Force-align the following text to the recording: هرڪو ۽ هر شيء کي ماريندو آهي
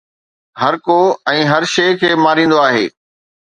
هرڪو 0.61 0.95
۽ 1.33 1.43
هر 1.51 1.63
شيء 1.75 1.91
کي 2.05 2.11
ماريندو 2.25 2.59
آهي 2.65 2.85